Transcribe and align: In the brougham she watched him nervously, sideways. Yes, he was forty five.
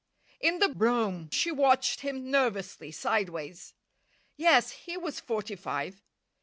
In 0.39 0.57
the 0.57 0.67
brougham 0.67 1.29
she 1.29 1.51
watched 1.51 1.99
him 1.99 2.31
nervously, 2.31 2.91
sideways. 2.91 3.75
Yes, 4.35 4.71
he 4.71 4.97
was 4.97 5.19
forty 5.19 5.55
five. 5.55 6.01